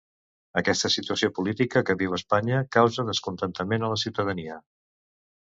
Aquesta 0.61 0.89
situació 0.93 1.29
política 1.39 1.83
que 1.89 1.95
viu 1.99 2.15
Espanya 2.19 2.63
causa 2.77 3.07
descontentament 3.11 3.87
a 3.87 3.93
la 3.93 4.01
ciutadania. 4.07 4.59